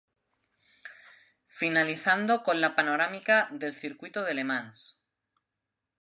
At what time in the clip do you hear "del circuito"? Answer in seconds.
3.51-4.23